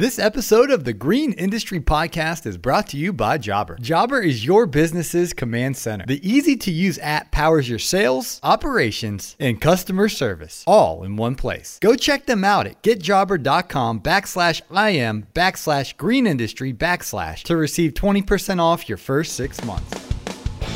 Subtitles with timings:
[0.00, 3.76] This episode of the Green Industry Podcast is brought to you by Jobber.
[3.82, 6.06] Jobber is your business's command center.
[6.06, 11.34] The easy to use app powers your sales, operations, and customer service all in one
[11.34, 11.78] place.
[11.82, 18.58] Go check them out at getjobber.com backslash IM backslash green industry backslash to receive 20%
[18.58, 19.90] off your first six months.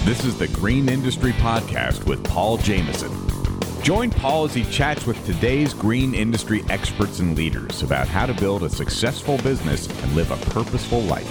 [0.04, 3.33] This is the Green Industry Podcast with Paul Jameson.
[3.84, 8.32] Join Paul as he chats with today's green industry experts and leaders about how to
[8.32, 11.28] build a successful business and live a purposeful life.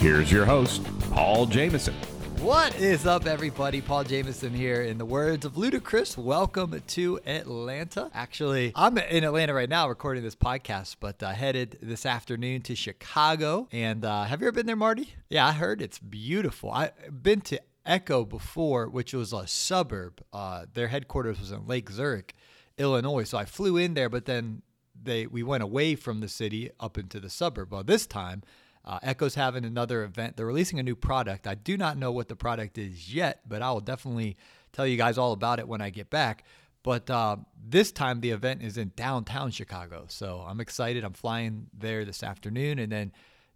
[0.00, 1.94] Here's your host, Paul Jameson.
[2.42, 3.80] What is up, everybody?
[3.80, 4.82] Paul Jameson here.
[4.82, 8.10] In the words of Ludacris, welcome to Atlanta.
[8.12, 12.76] Actually, I'm in Atlanta right now recording this podcast, but uh, headed this afternoon to
[12.76, 13.66] Chicago.
[13.72, 15.14] And uh, have you ever been there, Marty?
[15.30, 16.70] Yeah, I heard it's beautiful.
[16.70, 20.22] I've been to Echo before, which was a suburb.
[20.32, 22.34] Uh, their headquarters was in Lake Zurich,
[22.78, 23.24] Illinois.
[23.24, 24.62] So I flew in there, but then
[25.00, 27.72] they we went away from the city up into the suburb.
[27.72, 28.42] Well, this time,
[28.84, 30.36] uh, Echo's having another event.
[30.36, 31.46] They're releasing a new product.
[31.46, 34.36] I do not know what the product is yet, but I will definitely
[34.72, 36.44] tell you guys all about it when I get back.
[36.82, 41.02] But uh, this time the event is in downtown Chicago, so I'm excited.
[41.02, 43.12] I'm flying there this afternoon, and then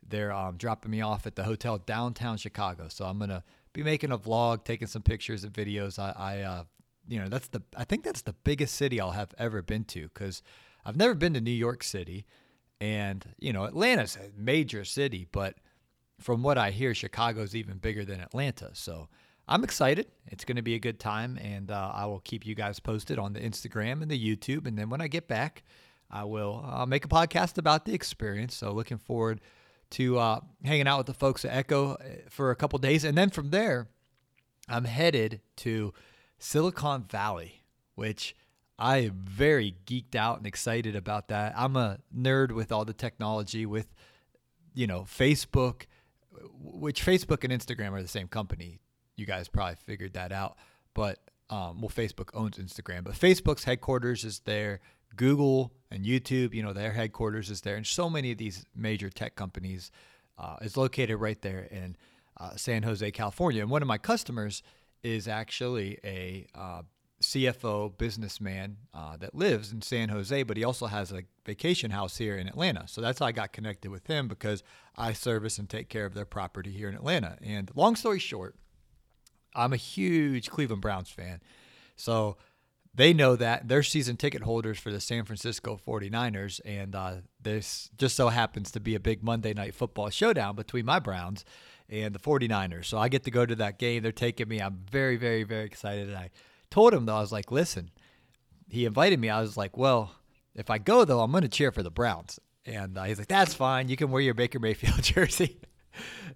[0.08, 2.88] they're um, dropping me off at the hotel downtown Chicago.
[2.88, 5.98] So I'm gonna be making a vlog, taking some pictures and videos.
[5.98, 6.64] I, I uh,
[7.08, 10.02] you know, that's the I think that's the biggest city I'll have ever been to
[10.02, 10.42] because
[10.84, 12.26] I've never been to New York City,
[12.80, 15.56] and you know, Atlanta's a major city, but
[16.20, 18.70] from what I hear, Chicago's even bigger than Atlanta.
[18.72, 19.08] So
[19.46, 20.08] I'm excited.
[20.26, 23.18] It's going to be a good time, and uh, I will keep you guys posted
[23.18, 24.66] on the Instagram and the YouTube.
[24.66, 25.62] And then when I get back,
[26.10, 28.54] I will uh, make a podcast about the experience.
[28.54, 29.40] So looking forward
[29.90, 33.16] to uh, hanging out with the folks at Echo uh, for a couple days, and
[33.16, 33.88] then from there,
[34.68, 35.94] I'm headed to
[36.38, 38.34] Silicon Valley, which
[38.78, 41.54] I am very geeked out and excited about that.
[41.56, 43.88] I'm a nerd with all the technology, with
[44.74, 45.82] you know Facebook,
[46.60, 48.80] which Facebook and Instagram are the same company.
[49.16, 50.56] You guys probably figured that out,
[50.94, 51.18] but
[51.50, 54.80] um, well, Facebook owns Instagram, but Facebook's headquarters is there.
[55.16, 59.08] Google and YouTube, you know, their headquarters is there, and so many of these major
[59.08, 59.90] tech companies
[60.38, 61.96] uh, is located right there in
[62.38, 63.62] uh, San Jose, California.
[63.62, 64.62] And one of my customers
[65.02, 66.82] is actually a uh,
[67.22, 72.16] CFO businessman uh, that lives in San Jose, but he also has a vacation house
[72.16, 72.86] here in Atlanta.
[72.86, 74.62] So that's how I got connected with him because
[74.96, 77.36] I service and take care of their property here in Atlanta.
[77.42, 78.54] And long story short,
[79.54, 81.40] I'm a huge Cleveland Browns fan.
[81.96, 82.36] So
[82.98, 86.60] they know that they're season ticket holders for the San Francisco 49ers.
[86.64, 90.84] And uh, this just so happens to be a big Monday night football showdown between
[90.84, 91.44] my Browns
[91.88, 92.86] and the 49ers.
[92.86, 94.02] So I get to go to that game.
[94.02, 94.60] They're taking me.
[94.60, 96.08] I'm very, very, very excited.
[96.08, 96.30] And I
[96.70, 97.92] told him, though, I was like, listen,
[98.68, 99.30] he invited me.
[99.30, 100.10] I was like, well,
[100.56, 102.40] if I go, though, I'm going to cheer for the Browns.
[102.66, 103.88] And uh, he's like, that's fine.
[103.88, 105.60] You can wear your Baker Mayfield jersey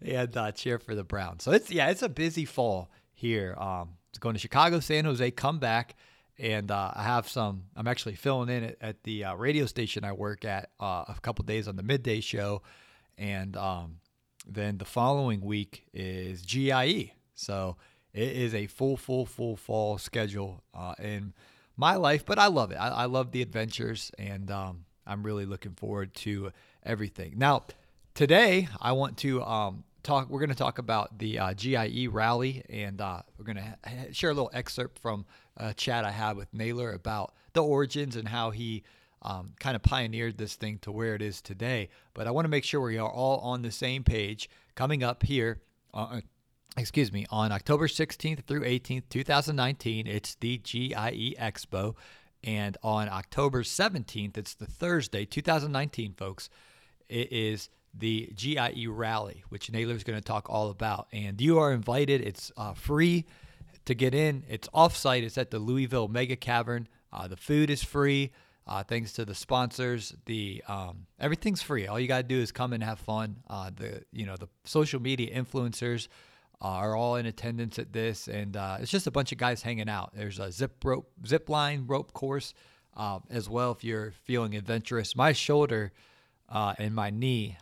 [0.01, 1.43] and uh, cheer for the Browns.
[1.43, 3.57] So it's, yeah, it's a busy fall here.
[3.59, 5.97] Um, it's going to Chicago, San Jose, come back
[6.43, 7.63] and uh, I have some.
[7.77, 11.17] I'm actually filling in at, at the uh, radio station I work at uh, a
[11.23, 12.63] couple days on the midday show,
[13.17, 14.01] and um,
[14.47, 17.15] then the following week is GIE.
[17.37, 17.77] So
[18.13, 21.33] it is a full, full, full fall schedule uh, in
[21.77, 22.77] my life, but I love it.
[22.77, 26.51] I, I love the adventures, and um, I'm really looking forward to
[26.83, 27.35] everything.
[27.37, 27.63] Now,
[28.15, 30.29] today I want to um, talk.
[30.29, 34.07] We're going to talk about the uh, GIE rally, and uh, we're going to ha-
[34.13, 35.25] share a little excerpt from
[35.57, 38.83] a chat I had with Naylor about the origins and how he
[39.23, 41.89] um, kind of pioneered this thing to where it is today.
[42.15, 44.49] But I want to make sure we are all on the same page.
[44.75, 45.61] Coming up here,
[45.95, 46.21] uh,
[46.77, 51.95] excuse me, on October 16th through 18th, 2019, it's the GIE Expo.
[52.45, 56.51] And on October 17th, it's the Thursday, 2019, folks,
[57.09, 61.09] it is the GIE Rally, which Naylor is going to talk all about.
[61.13, 62.21] And you are invited.
[62.23, 63.27] It's uh, free
[63.85, 64.45] to get in.
[64.49, 65.23] It's offsite.
[65.23, 66.89] It's at the Louisville Mega Cavern.
[67.13, 68.33] Uh, the food is free.
[68.67, 71.89] Uh, thanks to the sponsors, the um, everything's free.
[71.89, 73.39] All you gotta do is come and have fun.
[73.51, 76.07] Uh, the you know the social media influencers
[76.61, 79.89] are all in attendance at this, and uh, it's just a bunch of guys hanging
[79.89, 80.13] out.
[80.15, 82.55] There's a zip rope, zip line rope course
[82.97, 83.73] uh, as well.
[83.73, 85.93] If you're feeling adventurous, my shoulder
[86.53, 87.57] uh, and my knee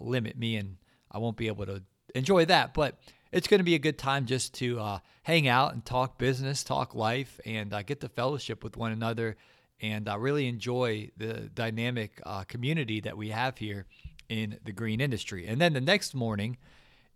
[0.00, 0.76] limit me, and
[1.10, 1.82] I won't be able to
[2.14, 2.74] enjoy that.
[2.74, 2.96] But
[3.34, 6.62] it's going to be a good time just to uh, hang out and talk business,
[6.62, 9.36] talk life, and uh, get the fellowship with one another
[9.80, 13.86] and uh, really enjoy the dynamic uh, community that we have here
[14.28, 15.48] in the green industry.
[15.48, 16.58] And then the next morning,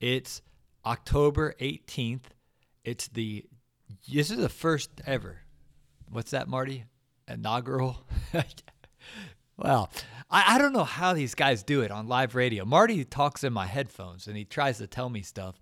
[0.00, 0.42] it's
[0.84, 2.24] October 18th.
[2.84, 3.44] It's the,
[4.12, 5.42] this is the first ever.
[6.10, 6.84] What's that, Marty?
[7.28, 8.04] Inaugural
[9.58, 9.90] Well,
[10.30, 12.64] I, I don't know how these guys do it on live radio.
[12.64, 15.60] Marty talks in my headphones and he tries to tell me stuff.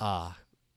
[0.00, 0.32] Uh,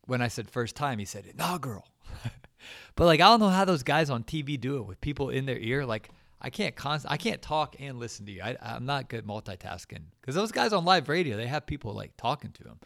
[0.06, 1.88] when I said first time, he said inaugural.
[2.96, 5.46] but like I don't know how those guys on TV do it with people in
[5.46, 5.86] their ear.
[5.86, 6.10] Like
[6.42, 8.42] I can't const- I can't talk and listen to you.
[8.42, 12.18] I, I'm not good multitasking because those guys on live radio they have people like
[12.18, 12.80] talking to them,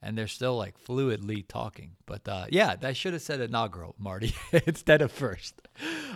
[0.00, 1.96] and they're still like fluidly talking.
[2.06, 4.34] But uh, yeah, I should have said inaugural, Marty,
[4.66, 5.60] instead of first.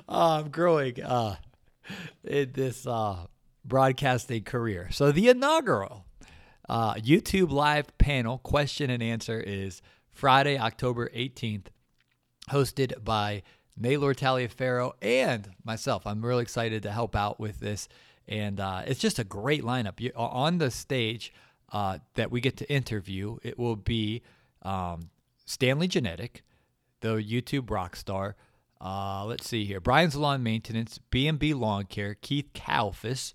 [0.08, 1.36] Uh, I'm growing uh,
[2.22, 3.26] in this uh,
[3.64, 4.88] broadcasting career.
[4.90, 6.04] So the inaugural
[6.68, 9.82] uh, YouTube live panel question and answer is
[10.12, 11.66] Friday, October 18th,
[12.50, 13.42] hosted by
[13.76, 16.06] Naylor Taliaferro and myself.
[16.06, 17.88] I'm really excited to help out with this.
[18.26, 20.00] And uh, it's just a great lineup.
[20.00, 21.32] You, on the stage
[21.72, 24.22] uh, that we get to interview, it will be
[24.62, 25.10] um,
[25.44, 26.42] Stanley Genadek,
[27.00, 28.36] the YouTube rock star.
[28.80, 29.80] Uh, let's see here.
[29.80, 33.34] Brian's Lawn Maintenance, B&B Lawn Care, Keith Kalfas,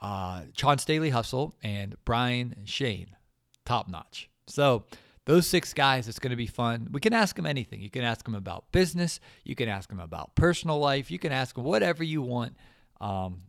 [0.00, 3.16] uh, Sean Staley Hustle, and Brian Shane.
[3.64, 4.28] Top notch.
[4.46, 4.84] So
[5.26, 6.88] those six guys, it's going to be fun.
[6.90, 7.80] We can ask them anything.
[7.80, 9.20] You can ask them about business.
[9.44, 11.10] You can ask them about personal life.
[11.10, 12.56] You can ask them whatever you want.
[13.00, 13.42] Um,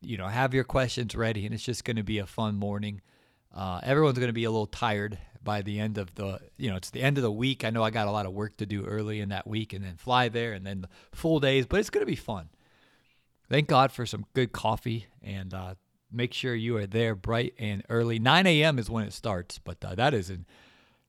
[0.00, 3.02] you know, have your questions ready, and it's just going to be a fun morning.
[3.54, 6.76] Uh, everyone's going to be a little tired by the end of the, you know,
[6.76, 7.64] it's the end of the week.
[7.64, 9.84] I know I got a lot of work to do early in that week, and
[9.84, 11.66] then fly there, and then the full days.
[11.66, 12.48] But it's going to be fun.
[13.48, 15.74] Thank God for some good coffee, and uh,
[16.12, 18.18] make sure you are there bright and early.
[18.18, 18.78] 9 a.m.
[18.78, 20.46] is when it starts, but uh, that is an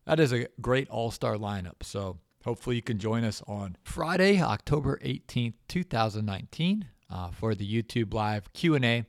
[0.05, 1.83] that is a great all star lineup.
[1.83, 8.13] So hopefully you can join us on Friday, October 18th, 2019, uh, for the YouTube
[8.13, 9.05] Live Q&A.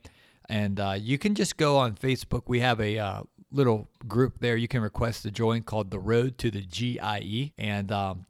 [0.49, 2.43] And uh, you can just go on Facebook.
[2.47, 6.37] We have a uh, little group there you can request to join called The Road
[6.39, 7.53] to the GIE.
[7.57, 8.25] And um,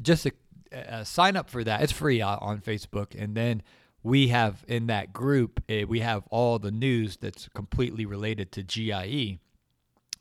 [0.00, 0.32] just a,
[0.72, 1.82] a sign up for that.
[1.82, 3.14] It's free uh, on Facebook.
[3.16, 3.62] And then
[4.02, 8.62] we have in that group, eh, we have all the news that's completely related to
[8.62, 9.38] GIE.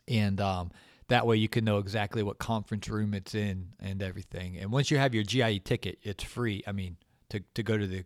[0.08, 0.72] And um,
[1.08, 4.58] that way you can know exactly what conference room it's in and everything.
[4.58, 6.64] And once you have your GIE ticket, it's free.
[6.68, 6.98] I mean,
[7.30, 8.06] to, to go to the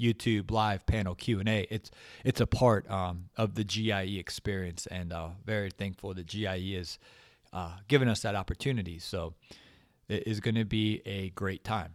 [0.00, 1.90] YouTube live panel Q and A, it's
[2.24, 6.98] it's a part um, of the GIE experience, and uh, very thankful that GIE is
[7.52, 8.98] uh, giving us that opportunity.
[8.98, 9.34] So
[10.08, 11.94] it is going to be a great time.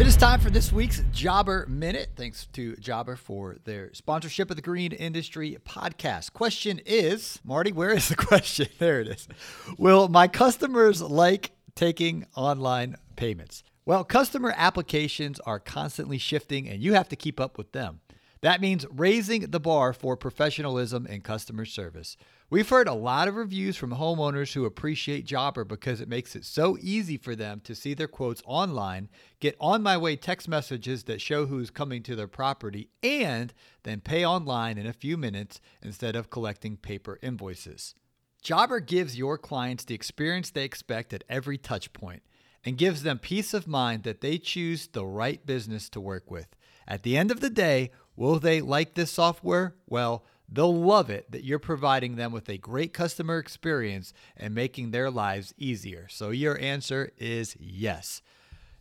[0.00, 2.12] It is time for this week's Jobber Minute.
[2.16, 6.32] Thanks to Jobber for their sponsorship of the Green Industry Podcast.
[6.32, 8.68] Question is Marty, where is the question?
[8.78, 9.28] There it is.
[9.76, 13.62] Will my customers like taking online payments?
[13.84, 18.00] Well, customer applications are constantly shifting and you have to keep up with them.
[18.40, 22.16] That means raising the bar for professionalism and customer service.
[22.52, 26.44] We've heard a lot of reviews from homeowners who appreciate Jobber because it makes it
[26.44, 29.08] so easy for them to see their quotes online,
[29.38, 33.54] get on my way text messages that show who's coming to their property, and
[33.84, 37.94] then pay online in a few minutes instead of collecting paper invoices.
[38.42, 42.24] Jobber gives your clients the experience they expect at every touch point
[42.64, 46.48] and gives them peace of mind that they choose the right business to work with.
[46.88, 49.76] At the end of the day, will they like this software?
[49.86, 54.90] Well, They'll love it that you're providing them with a great customer experience and making
[54.90, 56.08] their lives easier.
[56.08, 58.20] So your answer is yes.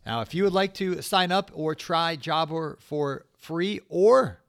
[0.05, 4.41] Now, if you would like to sign up or try Jobber for free or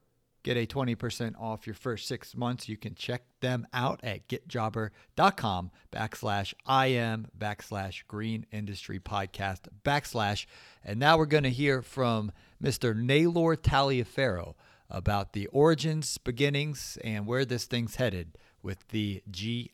[0.43, 5.71] get a 20% off your first six months, you can check them out at getjobber.com
[5.93, 10.47] backslash IM backslash green industry podcast backslash.
[10.83, 12.31] And now we're going to hear from
[12.63, 12.95] Mr.
[12.95, 14.55] Naylor Taliaferro
[14.91, 19.69] about the origins, beginnings, and where this thing's headed with the GIE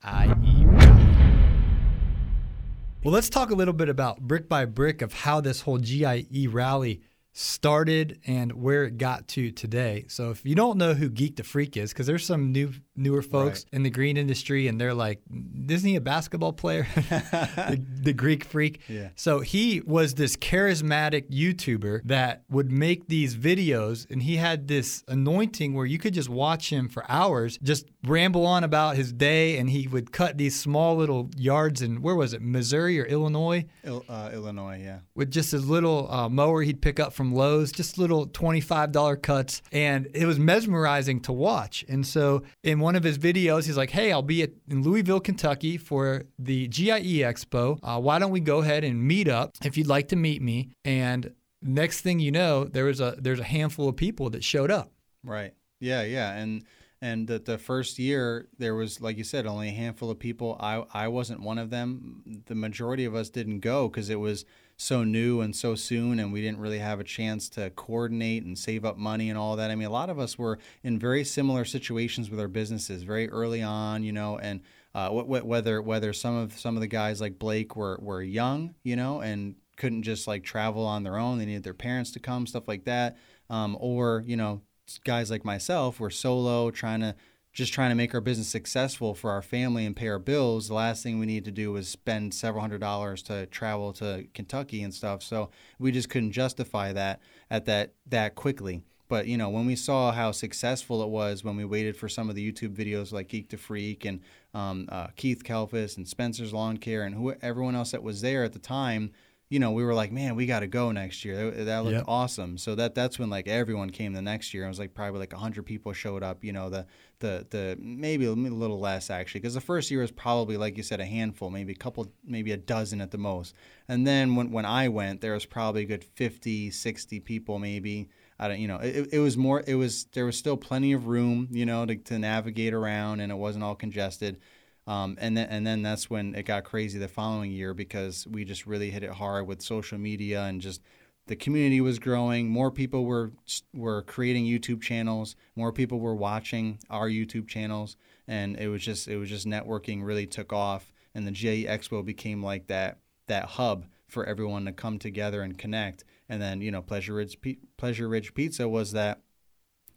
[3.04, 6.48] Well, let's talk a little bit about brick by brick of how this whole GIE
[6.50, 10.06] rally started and where it got to today.
[10.08, 13.22] So if you don't know who Geek the Freak is, because there's some new newer
[13.22, 13.76] folks right.
[13.78, 15.22] in the green industry and they're like,
[15.70, 16.88] isn't he a basketball player?
[16.96, 18.82] the, the, Greek freak.
[18.88, 19.10] Yeah.
[19.16, 25.04] So he was this charismatic YouTuber that would make these videos and he had this
[25.08, 29.58] anointing where you could just watch him for hours, just ramble on about his day
[29.58, 33.66] and he would cut these small little yards in, where was it, Missouri or Illinois?
[33.84, 35.00] Il, uh, Illinois, yeah.
[35.16, 39.62] With just his little uh, mower he'd pick up from Lowe's, just little $25 cuts.
[39.72, 41.86] And it was mesmerizing to watch.
[41.88, 45.20] And so in one of his videos, he's like, "Hey, I'll be at, in Louisville,
[45.20, 47.80] Kentucky for the GIE Expo.
[47.84, 50.70] Uh, why don't we go ahead and meet up if you'd like to meet me?"
[50.86, 54.72] And next thing you know, there was a there's a handful of people that showed
[54.72, 54.92] up.
[55.24, 55.54] Right.
[55.80, 56.04] Yeah.
[56.04, 56.34] Yeah.
[56.34, 56.64] And
[57.02, 60.58] and the, the first year there was like you said only a handful of people
[60.60, 64.46] i i wasn't one of them the majority of us didn't go because it was
[64.78, 68.58] so new and so soon, and we didn't really have a chance to coordinate and
[68.58, 69.72] save up money and all that.
[69.72, 73.30] I mean, a lot of us were in very similar situations with our businesses very
[73.30, 74.62] early on, you know, and
[74.94, 78.96] uh, whether whether some of some of the guys like Blake were were young, you
[78.96, 81.38] know, and couldn't just like travel on their own.
[81.40, 83.18] They needed their parents to come, stuff like that.
[83.50, 84.62] Um, or you know,
[85.04, 87.16] guys like myself were solo, trying to
[87.58, 90.68] just trying to make our business successful for our family and pay our bills.
[90.68, 94.28] The last thing we need to do was spend several hundred dollars to travel to
[94.36, 95.24] Kentucky and stuff.
[95.24, 95.50] So
[95.80, 98.84] we just couldn't justify that at that that quickly.
[99.10, 102.30] But you know, when we saw how successful it was when we waited for some
[102.30, 104.22] of the YouTube videos like Geek to Freak and
[104.54, 108.44] um, uh, Keith Kalfas and Spencer's Lawn Care and who everyone else that was there
[108.44, 109.12] at the time
[109.50, 111.52] you know, we were like, man, we got to go next year.
[111.52, 112.06] That, that looked yep.
[112.08, 112.58] awesome.
[112.58, 114.66] So that that's when like everyone came the next year.
[114.66, 116.44] It was like probably like hundred people showed up.
[116.44, 116.86] You know, the
[117.20, 120.84] the the maybe a little less actually, because the first year was probably like you
[120.84, 123.54] said a handful, maybe a couple, maybe a dozen at the most.
[123.88, 128.10] And then when when I went, there was probably a good 50, 60 people maybe.
[128.40, 131.08] I don't, you know, it, it was more, it was, there was still plenty of
[131.08, 134.40] room, you know, to, to navigate around and it wasn't all congested.
[134.88, 138.46] Um, and then and then that's when it got crazy the following year because we
[138.46, 140.82] just really hit it hard with social media and just
[141.28, 142.50] the community was growing.
[142.50, 143.32] More people were
[143.74, 145.36] were creating YouTube channels.
[145.56, 150.06] More people were watching our YouTube channels, and it was just it was just networking
[150.06, 150.94] really took off.
[151.14, 155.58] And the GIE Expo became like that that hub for everyone to come together and
[155.58, 156.06] connect.
[156.30, 157.38] And then you know Pleasure Ridge
[157.76, 159.20] Pleasure Ridge Pizza was that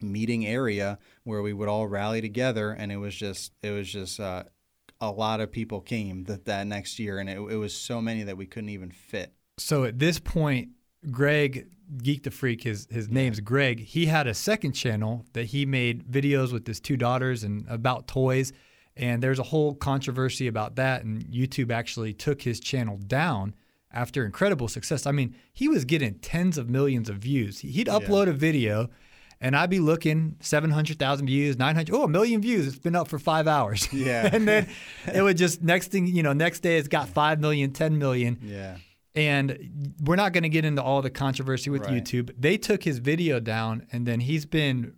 [0.03, 4.19] meeting area where we would all rally together, and it was just it was just
[4.19, 4.45] uh,
[5.01, 8.23] a lot of people came that, that next year, and it, it was so many
[8.25, 9.33] that we couldn't even fit.
[9.59, 10.71] So at this point,
[11.11, 11.69] Greg
[12.03, 13.81] Geek the Freak, his his name's Greg.
[13.81, 18.07] He had a second channel that he made videos with his two daughters and about
[18.07, 18.53] toys.
[18.97, 21.05] And there's a whole controversy about that.
[21.05, 23.55] And YouTube actually took his channel down
[23.93, 25.07] after incredible success.
[25.07, 27.61] I mean, he was getting tens of millions of views.
[27.61, 28.33] He'd upload yeah.
[28.33, 28.91] a video
[29.41, 32.67] and I'd be looking 700,000 views, 900, oh, a million views.
[32.67, 33.89] It's been up for five hours.
[34.01, 34.31] Yeah.
[34.33, 34.69] and then
[35.15, 38.39] it would just, next thing, you know, next day it's got 5 million, 10 million.
[38.43, 38.77] Yeah.
[39.15, 42.03] And we're not going to get into all the controversy with right.
[42.03, 42.33] YouTube.
[42.39, 44.95] They took his video down and then he's been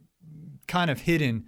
[0.68, 1.46] kind of hidden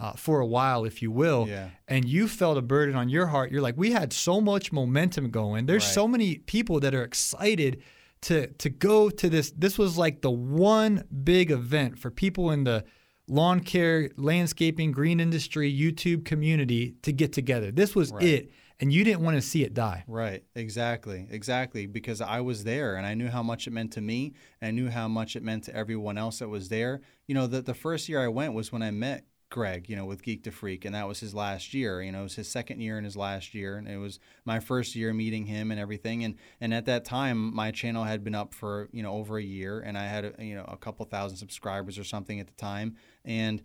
[0.00, 1.46] uh, for a while, if you will.
[1.48, 1.70] Yeah.
[1.88, 3.50] And you felt a burden on your heart.
[3.52, 5.66] You're like, we had so much momentum going.
[5.66, 5.94] There's right.
[5.94, 7.82] so many people that are excited
[8.24, 12.64] to to go to this this was like the one big event for people in
[12.64, 12.84] the
[13.28, 17.70] lawn care, landscaping, green industry, YouTube community to get together.
[17.70, 18.22] This was right.
[18.22, 18.50] it.
[18.80, 20.04] And you didn't want to see it die.
[20.08, 20.42] Right.
[20.56, 21.28] Exactly.
[21.30, 21.86] Exactly.
[21.86, 24.34] Because I was there and I knew how much it meant to me.
[24.60, 27.00] And I knew how much it meant to everyone else that was there.
[27.28, 30.04] You know, the, the first year I went was when I met Greg, you know,
[30.04, 32.02] with Geek to Freak, and that was his last year.
[32.02, 34.58] You know, it was his second year and his last year, and it was my
[34.58, 36.24] first year meeting him and everything.
[36.24, 39.42] And and at that time, my channel had been up for you know over a
[39.44, 42.96] year, and I had you know a couple thousand subscribers or something at the time,
[43.24, 43.62] and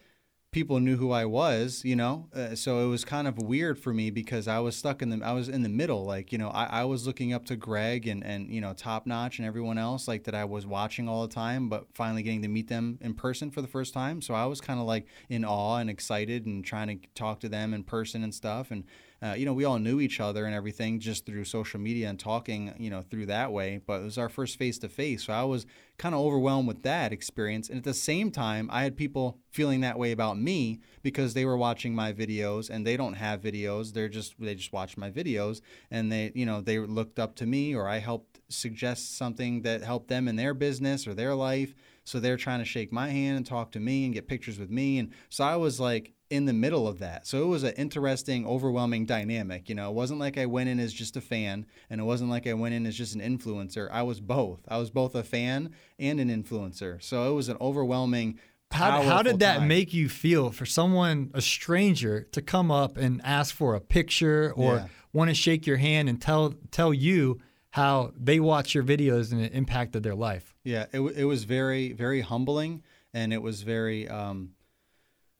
[0.51, 2.27] people knew who I was, you know.
[2.33, 5.23] Uh, so it was kind of weird for me because I was stuck in the
[5.23, 6.05] I was in the middle.
[6.05, 9.05] Like, you know, I, I was looking up to Greg and and you know Top
[9.05, 12.41] Notch and everyone else like that I was watching all the time, but finally getting
[12.41, 14.21] to meet them in person for the first time.
[14.21, 17.49] So I was kind of like in awe and excited and trying to talk to
[17.49, 18.83] them in person and stuff and
[19.21, 22.19] uh, you know, we all knew each other and everything just through social media and
[22.19, 23.81] talking, you know, through that way.
[23.85, 25.25] But it was our first face to face.
[25.25, 25.65] So I was
[25.97, 27.67] kind of overwhelmed with that experience.
[27.67, 31.43] And at the same time, I had people feeling that way about me because they
[31.43, 33.91] were watching my videos and they don't have videos.
[33.91, 35.59] They're just, they just watch my videos
[35.91, 39.83] and they, you know, they looked up to me or I helped suggest something that
[39.83, 41.75] helped them in their business or their life.
[42.05, 44.71] So they're trying to shake my hand and talk to me and get pictures with
[44.71, 44.97] me.
[44.97, 47.25] And so I was like, in the middle of that.
[47.25, 49.67] So it was an interesting, overwhelming dynamic.
[49.67, 52.29] You know, it wasn't like I went in as just a fan, and it wasn't
[52.29, 53.89] like I went in as just an influencer.
[53.91, 54.61] I was both.
[54.67, 57.01] I was both a fan and an influencer.
[57.01, 58.39] So it was an overwhelming.
[58.71, 59.67] How, how did that time.
[59.67, 64.53] make you feel for someone, a stranger, to come up and ask for a picture
[64.55, 64.87] or yeah.
[65.11, 67.39] want to shake your hand and tell tell you
[67.71, 70.55] how they watch your videos and it impacted their life?
[70.63, 74.07] Yeah, it, it was very, very humbling, and it was very.
[74.07, 74.51] Um,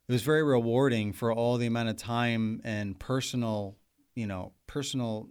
[0.09, 3.77] it was very rewarding for all the amount of time and personal,
[4.15, 5.29] you know, personal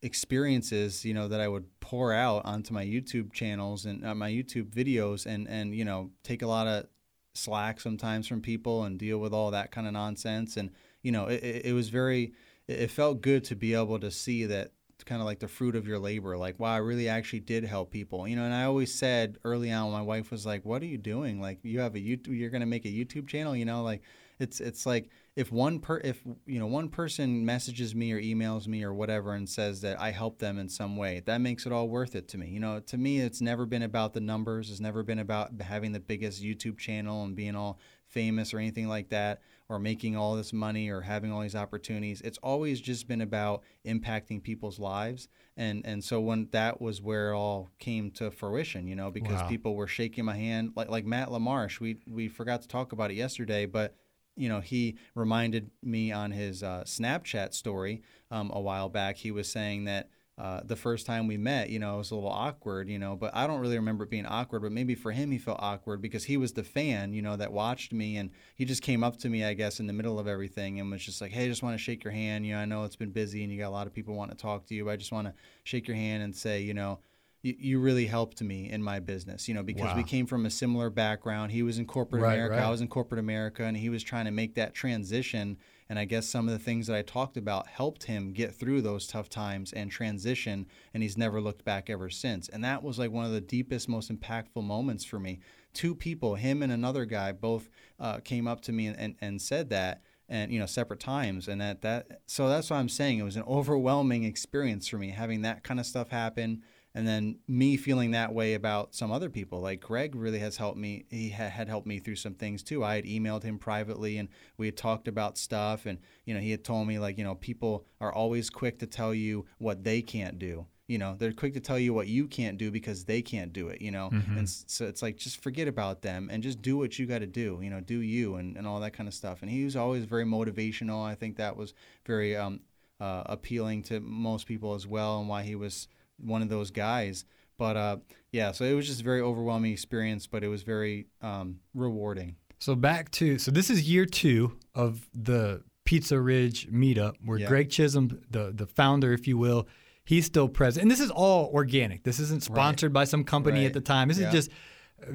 [0.00, 4.30] experiences, you know, that I would pour out onto my YouTube channels and uh, my
[4.30, 6.86] YouTube videos and and you know, take a lot of
[7.34, 10.56] slack sometimes from people and deal with all that kind of nonsense.
[10.56, 10.70] And
[11.02, 12.32] you know, it, it was very
[12.68, 14.70] it felt good to be able to see that
[15.04, 17.90] kind of like the fruit of your labor like wow i really actually did help
[17.90, 20.86] people you know and i always said early on my wife was like what are
[20.86, 23.64] you doing like you have a youtube you're going to make a youtube channel you
[23.64, 24.02] know like
[24.42, 28.66] it's it's like if one per if you know one person messages me or emails
[28.66, 31.72] me or whatever and says that I helped them in some way, that makes it
[31.72, 32.48] all worth it to me.
[32.48, 34.70] You know, to me, it's never been about the numbers.
[34.70, 37.78] It's never been about having the biggest YouTube channel and being all
[38.08, 39.40] famous or anything like that
[39.72, 42.20] or making all this money or having all these opportunities.
[42.20, 45.28] It's always just been about impacting people's lives.
[45.56, 49.40] And and so when that was where it all came to fruition, you know, because
[49.40, 49.48] Wow.
[49.48, 51.80] people were shaking my hand like like Matt LaMarche.
[51.80, 53.96] We we forgot to talk about it yesterday, but
[54.36, 59.16] you know, he reminded me on his uh, Snapchat story um, a while back.
[59.16, 60.08] He was saying that
[60.38, 63.14] uh, the first time we met, you know, it was a little awkward, you know,
[63.14, 66.00] but I don't really remember it being awkward, but maybe for him, he felt awkward
[66.00, 69.18] because he was the fan, you know, that watched me and he just came up
[69.18, 71.48] to me, I guess, in the middle of everything and was just like, hey, I
[71.48, 72.46] just want to shake your hand.
[72.46, 74.30] You know, I know it's been busy and you got a lot of people want
[74.30, 75.34] to talk to you, but I just want to
[75.64, 77.00] shake your hand and say, you know,
[77.42, 80.50] you, you really helped me in my business, you know, because we came from a
[80.50, 81.52] similar background.
[81.52, 82.64] He was in corporate Right, America, right.
[82.64, 85.58] I was in corporate America, and he was trying to make that transition.
[85.92, 88.80] And I guess some of the things that I talked about helped him get through
[88.80, 90.66] those tough times and transition.
[90.94, 92.48] And he's never looked back ever since.
[92.48, 95.40] And that was like one of the deepest, most impactful moments for me.
[95.74, 97.68] Two people, him and another guy, both
[98.00, 101.46] uh, came up to me and, and, and said that and you know separate times
[101.46, 105.10] and that that so that's what i'm saying it was an overwhelming experience for me
[105.10, 106.62] having that kind of stuff happen
[106.94, 110.78] and then me feeling that way about some other people like greg really has helped
[110.78, 112.84] me he ha- had helped me through some things too.
[112.84, 116.50] I had emailed him privately and we had talked about stuff and you know he
[116.50, 120.02] had told me like you know people are always quick to tell you what they
[120.02, 120.66] can't do.
[120.86, 123.68] You know they're quick to tell you what you can't do because they can't do
[123.68, 124.10] it you know?
[124.12, 127.26] And so it's like just forget about them and just do what you got to
[127.26, 129.42] do you know do you and, and all that kind of stuff.
[129.42, 131.04] And he was always very motivational.
[131.04, 131.72] I think that was
[132.04, 132.60] very um,
[133.00, 135.88] uh, appealing to most people as well and why he was
[136.22, 137.24] one of those guys
[137.58, 137.96] but uh,
[138.32, 142.36] yeah so it was just a very overwhelming experience but it was very um, rewarding
[142.58, 147.48] So back to so this is year two of the Pizza Ridge meetup where Yeah.
[147.48, 149.66] Greg Chisholm, the the founder, if you will,
[150.04, 150.82] he's still present.
[150.82, 152.04] And this is all organic.
[152.04, 153.66] This isn't sponsored by some company Right.
[153.66, 154.06] at the time.
[154.08, 154.28] This Yeah.
[154.28, 154.50] is just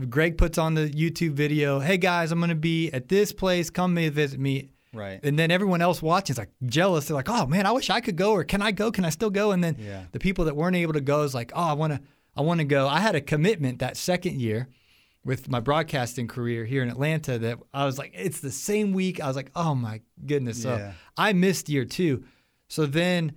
[0.10, 1.80] Greg puts on the YouTube video.
[1.80, 3.70] Hey guys, I'm going to be at this place.
[3.70, 4.70] Come me visit me.
[4.94, 7.06] Right And then everyone else watching is like jealous.
[7.08, 8.92] They're like, "Oh man, I wish I could go." Or "Can I go?
[8.92, 10.06] Can I still go?" And then Yeah.
[10.12, 12.02] the people that weren't able to go is like, "Oh, I want to.
[12.36, 14.68] I want to go." I had a commitment that second year
[15.26, 19.20] with my broadcasting career here in Atlanta that I was like, it's the same week.
[19.20, 20.94] I was like, "Oh my goodness!" So Yeah.
[21.18, 22.24] I missed year two.
[22.70, 23.34] So then,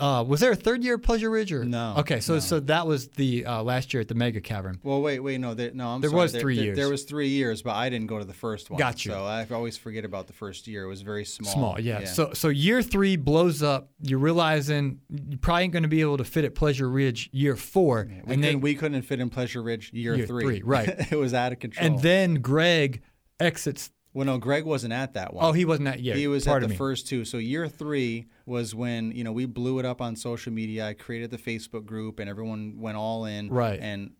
[0.00, 2.40] uh, was there a third year at Pleasure Ridge or No, Okay, so no.
[2.40, 4.78] so that was the uh, last year at the Mega Cavern.
[4.82, 5.88] Well, wait, wait, no, there, no.
[5.88, 6.22] I'm There sorry.
[6.22, 6.76] was three there, years.
[6.76, 8.78] There was three years, but I didn't go to the first one.
[8.78, 9.12] Got you.
[9.12, 10.84] So I always forget about the first year.
[10.84, 11.52] It was very small.
[11.52, 12.04] Small, yeah.
[12.04, 13.90] So so year three blows up.
[14.02, 17.56] You're realizing you probably ain't going to be able to fit at Pleasure Ridge year
[17.56, 20.44] four, we, and then we couldn't fit in Pleasure Ridge year, Year three.
[20.44, 20.88] three, right.
[21.12, 21.86] it was out of control.
[21.86, 23.02] and then Greg
[23.40, 23.90] exits.
[24.14, 25.44] Well, no, Greg wasn't at that one.
[25.44, 26.16] Oh, he wasn't at yet.
[26.16, 26.76] He was at the me.
[26.76, 27.24] first two.
[27.24, 30.88] So year three was when you know we blew it up on social media.
[30.88, 33.48] I created the Facebook group, and everyone went all in.
[33.48, 33.80] Right.
[33.80, 34.12] And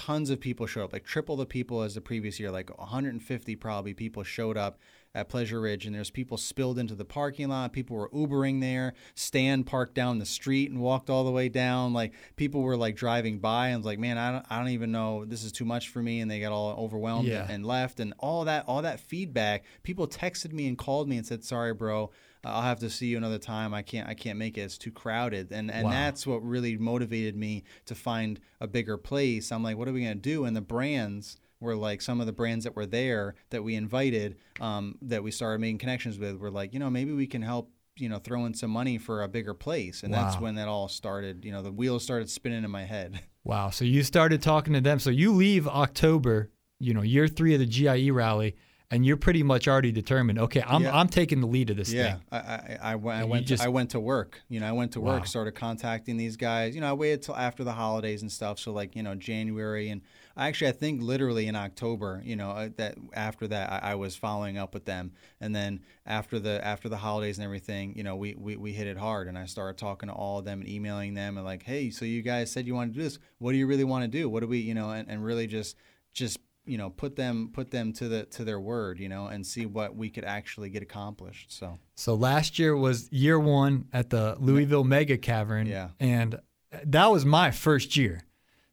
[0.00, 2.50] tons of people showed up, like triple the people as the previous year.
[2.50, 4.78] Like 150 probably people showed up
[5.14, 7.72] at Pleasure Ridge, and there's people spilled into the parking lot.
[7.72, 8.94] People were Ubering there.
[9.14, 11.92] Stan parked down the street and walked all the way down.
[11.92, 14.90] Like people were like driving by and was like, man, I don't, I don't even
[14.90, 15.24] know.
[15.26, 17.46] This is too much for me, and they got all overwhelmed Yeah.
[17.50, 21.26] and left and all that all that feedback people texted me and called me and
[21.26, 22.10] said sorry bro
[22.44, 23.74] i'll have to see you another time.
[23.74, 24.62] I can't i can't make it.
[24.62, 25.52] It's too crowded.
[25.52, 25.90] And and Wow.
[25.90, 29.52] that's what really motivated me to find a bigger place.
[29.52, 30.44] I'm like what are we going to do?
[30.44, 34.36] And the brands were like some of the brands that were there that we invited
[34.60, 37.70] um, that we started making connections with were like you know maybe we can help
[37.96, 40.02] you know throw in some money for a bigger place.
[40.02, 43.20] And that's when that all started you know the wheels started spinning in my head.
[43.42, 43.70] Wow.
[43.70, 44.98] So you started talking to them.
[44.98, 48.54] So you leave October, you know, year three of the GIE rally,
[48.92, 50.38] and you're pretty much already determined.
[50.38, 50.96] Okay, I'm Yeah.
[50.98, 52.22] I'm taking the lead of this Yeah, thing.
[52.32, 53.20] I, I, I went.
[53.20, 53.46] I went.
[53.46, 54.40] just- to, I went to work.
[54.48, 55.14] You know, I went to Wow.
[55.14, 55.26] work.
[55.26, 56.74] Started contacting these guys.
[56.74, 58.58] You know, I waited till after the holidays and stuff.
[58.58, 60.00] So like, you know, January and
[60.36, 62.20] actually, I think literally in October.
[62.24, 65.12] You know, uh, that after that, I, I was following up with them.
[65.40, 68.88] And then after the after the holidays and everything, you know, we, we we hit
[68.88, 69.28] it hard.
[69.28, 72.04] And I started talking to all of them and emailing them and like, hey, so
[72.04, 73.18] you guys said you want to do this.
[73.38, 74.28] What do you really want to do?
[74.28, 75.76] What do we, you know, and, and really just
[76.12, 76.38] just
[76.70, 79.66] you know put them put them to the to their word you know and see
[79.66, 84.36] what we could actually get accomplished so So last year was year one at the
[84.38, 85.66] Louisville Mega Cavern.
[85.66, 85.88] Yeah.
[85.98, 86.40] And
[86.84, 88.20] that was my first year.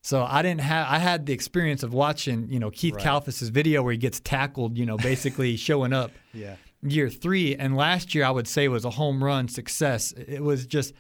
[0.02, 3.04] So I didn't have I had the experience of watching, you know, Keith Right.
[3.04, 7.56] Kalfas's video where he gets tackled, you know, basically showing up yeah year three.
[7.56, 10.14] And last year I would say was a home run success.
[10.14, 10.94] It was just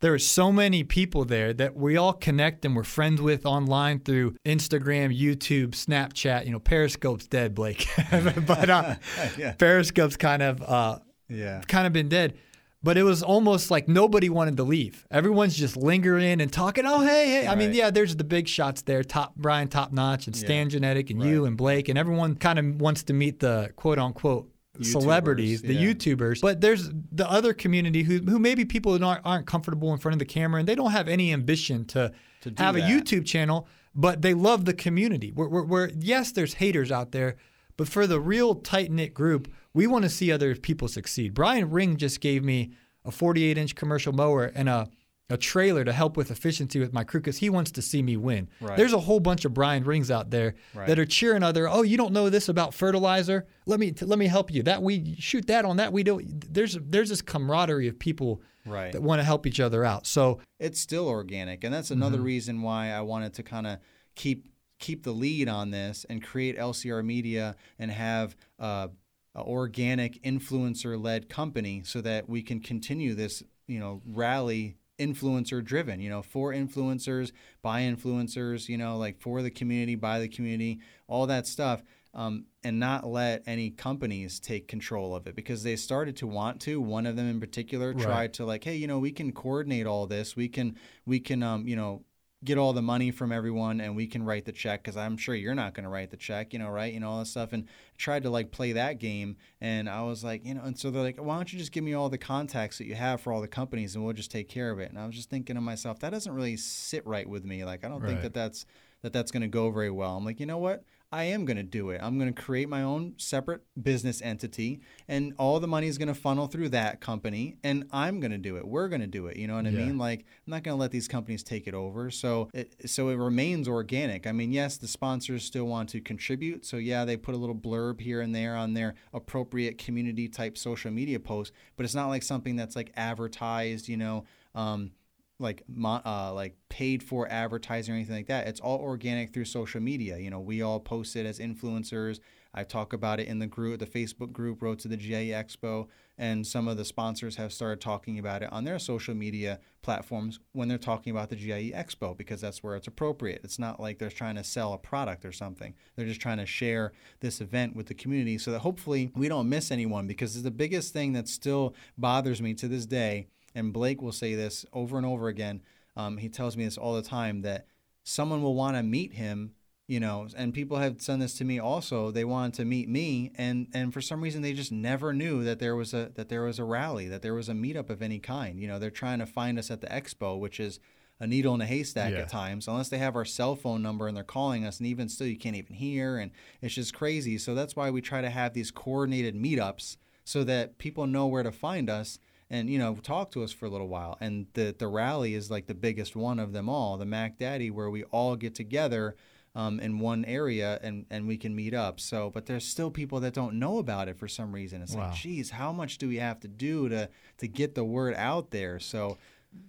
[0.00, 4.00] there are so many people there that we all connect and we're friends with online
[4.00, 6.46] through Instagram, YouTube, Snapchat.
[6.46, 7.86] You know, Periscope's dead, Blake,
[8.46, 8.94] but uh,
[9.38, 9.52] Yeah.
[9.52, 11.60] Periscope's kind of uh, Yeah.
[11.68, 12.38] kind of been dead.
[12.82, 15.06] But it was almost like nobody wanted to leave.
[15.10, 16.86] Everyone's just lingering and talking.
[16.86, 17.46] Oh, hey, hey.
[17.46, 19.04] I mean, yeah, there's the big shots there.
[19.04, 22.80] Top Brian, top notch, and Stan Genadek, and you and Blake, and everyone kind of
[22.80, 24.48] wants to meet the quote unquote
[24.82, 25.92] celebrities, the yeah.
[25.92, 26.40] YouTubers.
[26.40, 30.18] But there's the other community who who maybe people aren't, aren't comfortable in front of
[30.18, 32.80] the camera and they don't have any ambition to, To have a.
[32.80, 35.32] YouTube channel, but they love the community.
[35.32, 37.36] We're, we're, we're yes, there's haters out there,
[37.76, 41.34] but for the real tight knit group, we want to see other people succeed.
[41.34, 42.72] Brian Ring just gave me
[43.04, 44.88] a 48 inch commercial mower and a
[45.30, 48.16] a trailer to help with efficiency with my crew because he wants to see me
[48.16, 48.48] win.
[48.60, 48.76] Right.
[48.76, 50.86] There's a whole bunch of Brian Rings out there Right.
[50.88, 51.68] that are cheering other.
[51.68, 53.46] Oh, you don't know this about fertilizer?
[53.66, 54.62] Let me let me help you.
[54.64, 56.52] That we shoot that on that we don't.
[56.52, 58.92] There's there's this camaraderie of people Right.
[58.92, 60.06] that want to help each other out.
[60.06, 62.24] So it's still organic and that's another Mm-hmm.
[62.26, 63.78] reason why i wanted to kind of
[64.16, 68.88] keep keep the lead on this and create lcr media and have uh,
[69.34, 75.64] a organic influencer led company so that we can continue this you know rally influencer
[75.64, 77.32] driven you know for influencers
[77.62, 81.82] by influencers you know like for the community by the community all that stuff
[82.12, 86.60] um, and not let any companies take control of it because they started to want
[86.62, 86.80] to.
[86.80, 90.06] One of them in particular tried to like, hey, you know, we can coordinate all
[90.06, 90.34] this.
[90.34, 92.02] We can, we can, um, you know,
[92.42, 95.34] get all the money from everyone and we can write the check because I'm sure
[95.34, 96.92] you're not going to write the check, you know, right?
[96.92, 97.52] You know, all this stuff.
[97.52, 97.66] And
[97.98, 99.36] tried to like play that game.
[99.60, 101.84] And I was like, you know, and so they're like, why don't you just give
[101.84, 104.48] me all the contacts that you have for all the companies and we'll just take
[104.48, 104.88] care of it.
[104.88, 107.64] And I was just thinking to myself, that doesn't really sit right with me.
[107.64, 108.64] Like, I don't think that that's,
[109.02, 110.16] that that's going to go very well.
[110.16, 110.84] I'm like, you know what?
[111.12, 112.00] I am going to do it.
[112.02, 116.06] I'm going to create my own separate business entity, and all the money is going
[116.08, 118.66] to funnel through that company, and I'm going to do it.
[118.66, 119.36] We're going to do it.
[119.36, 119.86] You know what I Yeah.
[119.86, 119.98] mean?
[119.98, 122.12] Like, I'm not going to let these companies take it over.
[122.12, 124.26] So it so it remains organic.
[124.26, 126.64] I mean, yes, the sponsors still want to contribute.
[126.64, 130.56] So yeah, they put a little blurb here and there on their appropriate community type
[130.56, 133.88] social media posts, but it's not like something that's like advertised.
[133.88, 134.24] You know.
[134.54, 134.92] Um,
[135.40, 138.46] like uh, like paid for advertising or anything like that.
[138.46, 140.18] It's all organic through social media.
[140.18, 142.20] You know, we all post it as influencers.
[142.52, 145.86] I talk about it in the group, the Facebook group, Road to the GIE Expo,
[146.18, 150.40] and some of the sponsors have started talking about it on their social media platforms
[150.52, 153.40] when they're talking about the GIE Expo because that's where it's appropriate.
[153.44, 155.74] It's not like they're trying to sell a product or something.
[155.94, 159.48] They're just trying to share this event with the community so that hopefully we don't
[159.48, 163.72] miss anyone because it's the biggest thing that still bothers me to this day and
[163.72, 165.62] Blake will say this over and over again.
[165.96, 167.66] Um, he tells me this all the time that
[168.04, 169.52] someone will want to meet him,
[169.86, 172.10] you know, and people have done this to me also.
[172.10, 175.58] They wanted to meet me, and and for some reason they just never knew that
[175.58, 178.18] there was a that there was a rally, that there was a meetup of any
[178.20, 178.60] kind.
[178.60, 180.78] You know, they're trying to find us at the expo, which is
[181.22, 182.20] a needle in a haystack Yeah.
[182.20, 185.08] at times, unless they have our cell phone number and they're calling us, and even
[185.08, 186.30] still you can't even hear, and
[186.62, 187.36] it's just crazy.
[187.36, 191.42] So that's why we try to have these coordinated meetups so that people know where
[191.42, 192.18] to find us
[192.50, 195.50] and you know talk to us for a little while and the the rally is
[195.50, 199.14] like the biggest one of them all the mac daddy where we all get together
[199.54, 203.20] um, in one area and and we can meet up so but there's still people
[203.20, 205.08] that don't know about it for some reason it's Wow.
[205.08, 207.08] like geez how much do we have to do to
[207.38, 209.16] to get the word out there so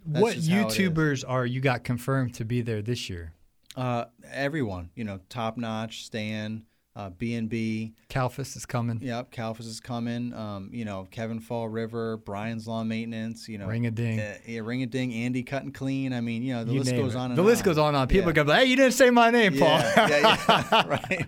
[0.04, 0.78] what just how it is.
[0.78, 3.34] YouTubers are you got confirmed to be there this year?
[3.76, 9.00] uh everyone you know top notch stan uh, B&B, Kalfas is coming.
[9.02, 10.34] yep, Kalfas is coming.
[10.34, 13.48] Um, you know, Kevin Fall River, Brian's Lawn Maintenance.
[13.48, 14.20] You know, Ring a ding.
[14.20, 15.14] Uh, yeah, ring a ding.
[15.14, 16.12] Andy cut and clean.
[16.12, 17.18] I mean, you know, the You list goes it.
[17.18, 17.32] on.
[17.32, 17.66] And the list on.
[17.66, 18.08] goes on and on.
[18.10, 18.44] People Yeah.
[18.44, 21.26] go, "Hey, you didn't say my name, Paul." Yeah, yeah, yeah, right.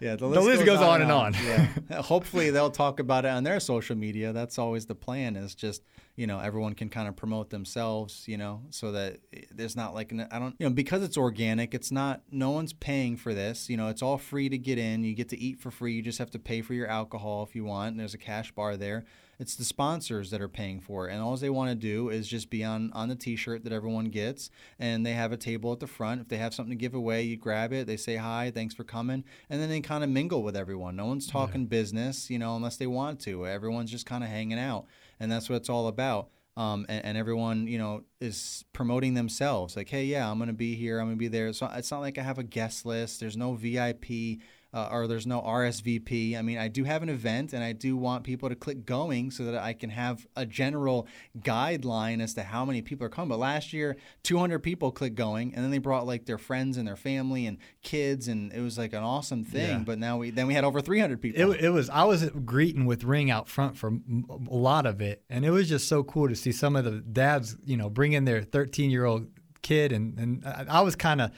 [0.00, 1.34] Yeah, the list, list goes on and on.
[1.44, 1.66] yeah.
[2.02, 4.32] Hopefully, they'll talk about it on their social media.
[4.32, 5.34] That's always the plan.
[5.34, 5.82] Is just
[6.16, 8.24] you know everyone can kind of promote themselves.
[8.26, 9.18] You know, so that
[9.50, 11.74] there's not like an, I don't you know because it's organic.
[11.74, 13.68] It's not no one's paying for this.
[13.68, 15.04] You know, it's all free to get in.
[15.04, 15.94] You get to eat for free.
[15.94, 17.92] You just have to pay for your alcohol if you want.
[17.92, 19.04] And there's a cash bar there.
[19.40, 22.28] It's the sponsors that are paying for it, and all they want to do is
[22.28, 25.80] just be on on the T-shirt that everyone gets, and they have a table at
[25.80, 26.20] the front.
[26.20, 27.86] If they have something to give away, you grab it.
[27.86, 30.94] They say hi, thanks for coming, and then they kind of mingle with everyone.
[30.94, 33.46] No one's talking business, you know, unless they want to.
[33.46, 34.84] Everyone's just kind of hanging out,
[35.20, 36.30] and that's what it's all about.
[36.56, 39.76] Um, and, and everyone, you know, is promoting themselves.
[39.76, 40.98] Like, hey, yeah, I'm gonna be here.
[40.98, 41.52] I'm gonna be there.
[41.52, 43.20] So it's not like I have a guest list.
[43.20, 44.40] There's no VIP
[44.72, 46.38] uh, or there's no RSVP.
[46.38, 49.30] I mean, I do have an event and I do want people to click going
[49.30, 53.30] so that I can have a general guideline as to how many people are coming.
[53.30, 56.86] But last year, 200 people clicked going and then they brought like their friends and
[56.86, 59.78] their family and kids and it was like an awesome thing.
[59.78, 59.84] Yeah.
[59.84, 61.52] But now we then we had over 300 people.
[61.52, 65.24] It, it was I was greeting with Ring out front for a lot of it
[65.28, 68.12] and it was just so cool to see some of the dads, you know, bring
[68.12, 69.26] in their 13 year old
[69.62, 71.32] kid and and I was kind of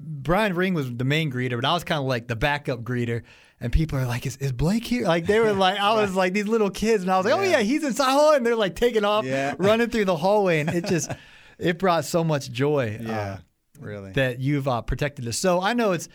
[0.00, 3.22] Brian Ring was the main greeter, but I was kind of like the backup greeter.
[3.58, 5.06] And people are like, is, is Blake here?
[5.06, 7.02] Like, they were like, I was like these little kids.
[7.02, 8.08] And I was like, oh, yeah, he's inside.
[8.10, 9.54] Oh, and they're like taking off, yeah.
[9.58, 10.60] running through the hallway.
[10.60, 11.10] And it just,
[11.58, 12.98] it brought so much joy.
[13.00, 13.38] Uh, yeah, uh,
[13.80, 14.12] really.
[14.12, 15.38] That you've uh, protected us.
[15.38, 16.08] So I know it's,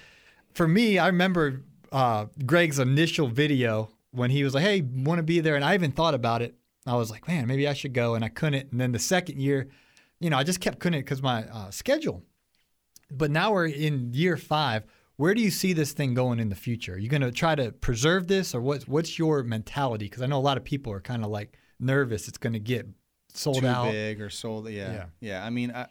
[0.54, 5.24] for me, I remember uh, Greg's initial video when he was like, hey, want to
[5.24, 5.56] be there?
[5.56, 6.54] And I even thought about it.
[6.86, 8.13] I was like, man, maybe I should go.
[8.13, 8.72] And I couldn't.
[8.72, 9.70] And then the second year,
[10.20, 12.24] you know, I just kept couldn't because my uh, schedule
[13.12, 14.84] but now we're in year five.
[15.17, 16.95] Where do you see this thing going in the future?
[16.95, 20.06] Are you going to try to preserve this, or what's what's your mentality?
[20.06, 22.60] Because I know a lot of people are kind of like nervous it's going to
[22.60, 22.88] get
[23.34, 24.69] sold Too out, big or sold.
[24.69, 25.06] Yeah, yeah.
[25.19, 25.45] yeah.
[25.45, 25.88] I mean, I,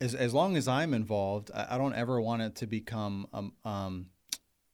[0.00, 3.52] as as long as I'm involved, I, I, don't ever want it to become um,
[3.64, 4.06] um,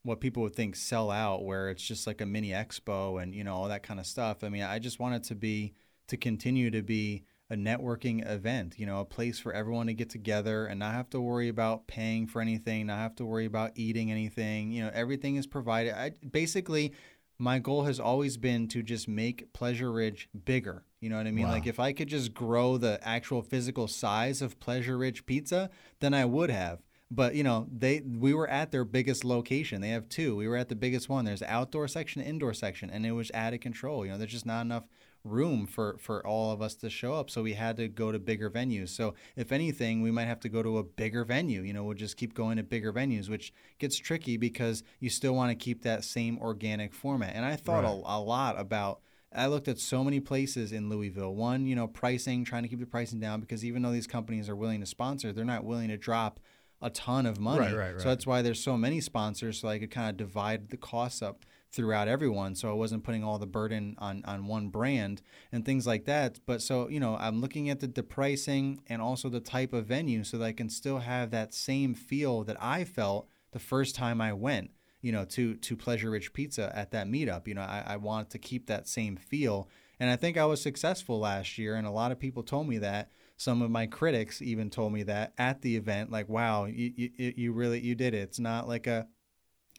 [0.02, 3.44] what people would think sell out, where it's just like a mini expo and you
[3.44, 4.42] know all that kind of stuff.
[4.42, 5.74] I mean, I just want it to be
[6.08, 10.08] to continue to be a networking event, you know, a place for everyone to get
[10.08, 13.72] together and not have to worry about paying for anything, not have to worry about
[13.74, 14.72] eating anything.
[14.72, 15.92] You know, everything is provided.
[15.92, 16.94] I, basically,
[17.38, 20.84] my goal has always been to just make Pleasure Ridge bigger.
[21.00, 21.46] You know what I mean?
[21.46, 21.52] Wow.
[21.52, 25.68] Like if I could just grow the actual physical size of Pleasure Ridge Pizza,
[26.00, 26.80] then I would have.
[27.10, 29.82] But you know, they we were at their biggest location.
[29.82, 30.34] They have two.
[30.36, 31.26] We were at the biggest one.
[31.26, 34.06] There's outdoor section, indoor section, and it was out of control.
[34.06, 34.84] You know, there's just not enough
[35.24, 38.18] room for for all of us to show up so we had to go to
[38.18, 41.72] bigger venues so if anything we might have to go to a bigger venue you
[41.72, 45.50] know we'll just keep going to bigger venues which gets tricky because you still want
[45.50, 48.02] to keep that same organic format and i thought right.
[48.04, 49.00] a, a lot about
[49.34, 51.34] I looked at so many places in Louisville.
[51.34, 54.48] One, you know, pricing, trying to keep the pricing down because even though these companies
[54.48, 56.38] are willing to sponsor, they're not willing to drop
[56.82, 57.60] a ton of money.
[57.60, 58.00] Right, right, right.
[58.00, 61.22] So that's why there's so many sponsors, so I could kind of divide the costs
[61.22, 65.64] up throughout everyone so i wasn't putting all the burden on on one brand and
[65.64, 66.38] things like that.
[66.46, 69.86] But so you know i'm looking at the, the pricing and also the type of
[69.86, 73.94] venue so that i can still have that same feel that i felt the first
[73.94, 77.48] time i went you know to to Pleasure Ridge Pizza at that meetup.
[77.48, 79.68] You know i, I want to keep that same feel.
[79.98, 82.78] And i think i was successful last year and a lot of people told me
[82.78, 83.10] that.
[83.38, 87.32] Some of my critics even told me that at the event like wow you, you,
[87.36, 88.18] you really you did it.
[88.18, 89.08] It's not like a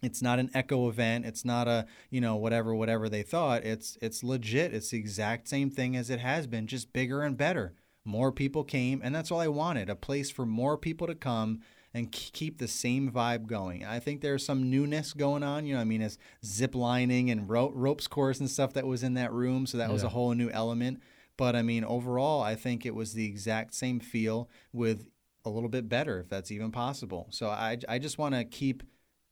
[0.03, 1.25] it's not an echo event.
[1.25, 3.63] It's not a you know whatever whatever they thought.
[3.63, 4.73] It's it's legit.
[4.73, 7.73] It's the exact same thing as it has been just bigger and better.
[8.05, 11.61] More people came and that's all i wanted a place for more people to come
[11.93, 13.85] and keep the same vibe going.
[13.85, 17.49] I think there's some newness going on you know i mean it's zip lining and
[17.49, 19.93] ro- ropes course and stuff that was in that room so that yeah.
[19.93, 21.01] was a whole new element.
[21.37, 25.07] But i mean overall i think it was the exact same feel with
[25.45, 27.27] a little bit better if that's even possible.
[27.29, 28.83] So i, I just want to keep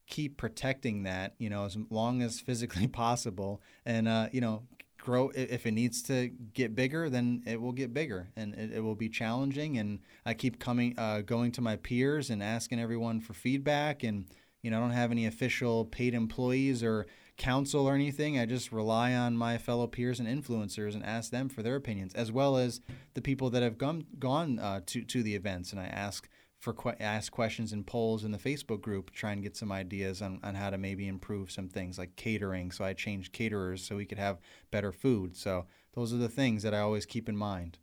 [0.08, 4.64] keep protecting that, you know, as long as physically possible, and uh, you know,
[5.02, 5.32] grow.
[5.36, 8.96] If it needs to get bigger, then it will get bigger, and it, it will
[8.96, 9.78] be challenging.
[9.78, 14.04] And I keep coming, uh, going to my peers and asking everyone for feedback.
[14.04, 14.26] And
[14.62, 18.38] you know, I don't have any official paid employees or counsel or anything.
[18.38, 22.14] I just rely on my fellow peers and influencers and ask them for their opinions,
[22.14, 22.82] as well as
[23.16, 25.72] the people that have gone gone uh, to to the events.
[25.72, 26.30] And I ask
[26.62, 30.22] for que- ask questions and polls in the Facebook group, try and get some ideas
[30.22, 32.72] on, on how to maybe improve some things like catering.
[32.72, 35.36] So I changed caterers so we could have better food.
[35.36, 37.80] So those are the things that I always keep in mind.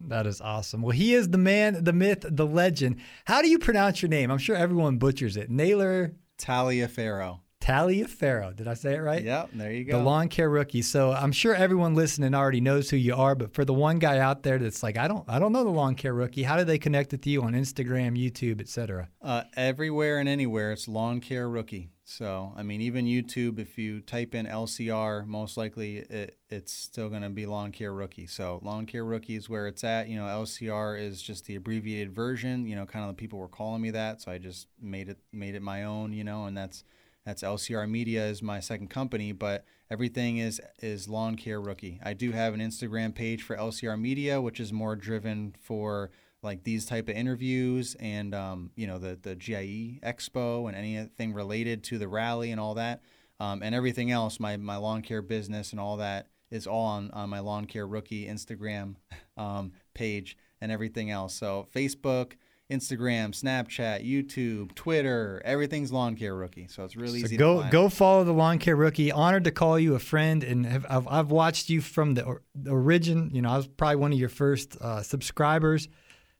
[0.00, 0.82] That is awesome.
[0.82, 3.00] Well, he is the man, the myth, the legend.
[3.26, 4.30] How do you pronounce your name?
[4.30, 5.50] I'm sure everyone butchers it.
[5.50, 7.40] Naylor Taliaferro.
[7.62, 8.54] Taliaferro.
[8.56, 9.22] Did I say it right?
[9.22, 9.98] Yep, there you go.
[9.98, 10.82] The lawn care rookie.
[10.82, 14.18] So I'm sure everyone listening already knows who you are, but for the one guy
[14.18, 16.42] out there that's like, I don't, I don't know the lawn care rookie.
[16.42, 19.08] How do they connect with you on Instagram, YouTube, etc.?
[19.22, 21.90] Uh, everywhere and anywhere, it's lawn care rookie.
[22.04, 27.08] So I mean, even YouTube, if you type in LCR, most likely it, it's still
[27.08, 28.26] going to be lawn care rookie.
[28.26, 30.08] So lawn care rookie is where it's at.
[30.08, 32.66] You know, LCR is just the abbreviated version.
[32.66, 35.18] You know, kind of the people were calling me that, so I just made it
[35.32, 36.12] made it my own.
[36.12, 36.82] You know, and that's
[37.24, 42.00] that's LCR Media is my second company, but everything is is lawn care rookie.
[42.02, 46.10] I do have an Instagram page for LCR Media, which is more driven for
[46.42, 51.32] like these type of interviews and um, you know the the GIE Expo and anything
[51.32, 53.02] related to the rally and all that,
[53.38, 54.40] um, and everything else.
[54.40, 57.86] My my lawn care business and all that is all on on my lawn care
[57.86, 58.96] rookie Instagram
[59.36, 61.34] um, page and everything else.
[61.34, 62.32] So Facebook
[62.72, 66.66] Instagram, Snapchat, YouTube, Twitter, everything's Lawn Care Rookie.
[66.68, 67.36] So it's really So easy.
[67.36, 69.12] to go go follow the Lawn Care Rookie.
[69.12, 72.42] Honored to call you a friend, and have, I've, I've watched you from the, or,
[72.54, 73.30] the origin.
[73.32, 75.88] You know, I was probably one of your first uh, subscribers,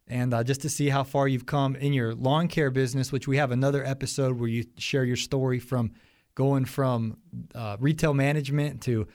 [0.09, 3.29] and uh, just to see how far you've come in your lawn care business, which
[3.29, 5.93] we have another episode where you share your story from
[6.35, 7.19] going from
[7.55, 9.07] uh, retail management to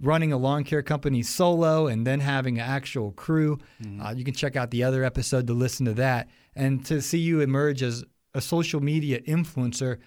[0.00, 3.58] running a lawn care company solo and then having an actual crew.
[4.00, 7.18] Uh, you can check out the other episode to listen to that and to see
[7.18, 9.98] you emerge as a social media influencer.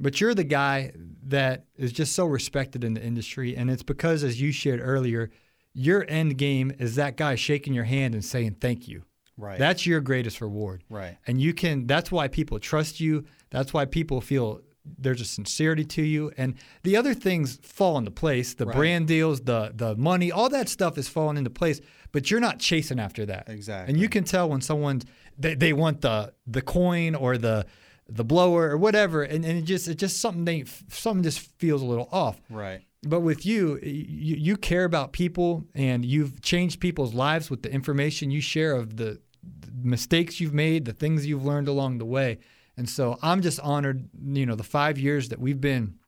[0.00, 0.92] But you're the guy
[1.26, 3.56] that is just so respected in the industry.
[3.56, 5.30] And it's because, as you shared earlier,
[5.74, 9.04] your end game is that guy shaking your hand and saying thank you.
[9.36, 9.58] Right.
[9.58, 10.82] That's your greatest reward.
[10.90, 11.18] Right.
[11.26, 13.24] And you can, that's why people trust you.
[13.50, 14.60] That's why people feel
[14.98, 16.32] there's a sincerity to you.
[16.36, 18.76] And the other things fall into place the Right.
[18.76, 22.58] brand deals, the, the money, all that stuff is falling into place, but you're not
[22.58, 23.48] chasing after that.
[23.48, 23.92] Exactly.
[23.92, 25.04] And you can tell when someone's,
[25.38, 27.66] they, they want the, the coin or the,
[28.08, 29.22] the blower or whatever.
[29.22, 32.40] And, and it just, it just something they, something just feels a little off.
[32.50, 32.82] Right.
[33.02, 37.72] But with you, you, you care about people and you've changed people's lives with the
[37.72, 42.04] information you share of the, the mistakes you've made, the things you've learned along the
[42.04, 42.38] way.
[42.76, 45.98] And so I'm just honored, you know, the five years that we've been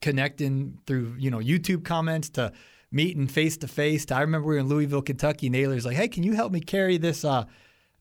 [0.00, 2.52] connecting through, you know, YouTube comments to
[2.90, 4.10] meeting face to face.
[4.10, 5.48] I remember we were in Louisville, Kentucky.
[5.48, 7.24] Naylor's like, hey, can you help me carry this?
[7.24, 7.44] Uh,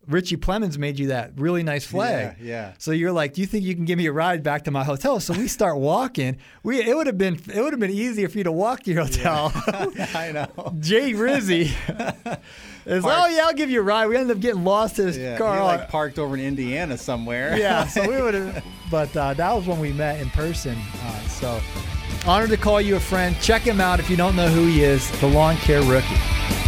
[0.08, 2.36] Richie Plemons made you that really nice flag.
[2.42, 2.74] Yeah, yeah.
[2.80, 4.84] So you're like, do you think you can give me a ride back to my
[4.84, 5.20] hotel?
[5.20, 6.38] So we start walking.
[6.64, 8.92] We it would have been it would have been easier for you to walk to
[8.92, 9.52] your hotel.
[10.16, 10.76] I know.
[10.80, 11.72] Jay Rizzi
[12.86, 14.08] is oh yeah, I'll give you a ride.
[14.08, 15.38] We ended up getting lost in his Yeah.
[15.38, 15.56] car.
[15.58, 17.56] He like parked over in Indiana somewhere.
[17.60, 20.78] yeah, so we would have, but uh, that was when we met in person.
[21.04, 21.62] Uh, so
[22.26, 23.36] honored to call you a friend.
[23.40, 25.10] Check him out if you don't know who he is.
[25.22, 26.61] The Lawn Care Rookie.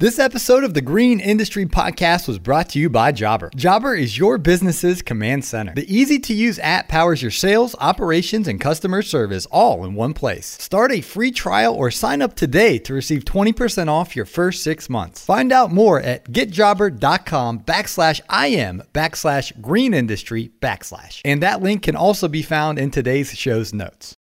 [0.00, 3.48] This episode of the Green Industry Podcast was brought to you by Jobber.
[3.54, 5.72] Jobber is your business's command center.
[5.72, 10.12] The easy to use app powers your sales, operations, and customer service all in one
[10.12, 10.46] place.
[10.60, 14.90] Start a free trial or sign up today to receive 20% off your first six
[14.90, 15.24] months.
[15.24, 21.20] Find out more at getjobber.com backslash IM backslash green industry backslash.
[21.24, 24.12] And that link can also be found in today's show's notes.